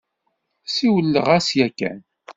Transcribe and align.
Siwleɣ-as 0.75 1.47
yakan. 1.57 1.99